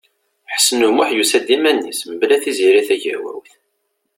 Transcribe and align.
Ḥsen 0.55 0.85
U 0.87 0.89
Muḥ 0.95 1.09
yusa-d 1.13 1.47
iman-is, 1.55 1.99
mebla 2.09 2.37
Tiziri 2.43 2.83
Tagawawt. 2.87 3.51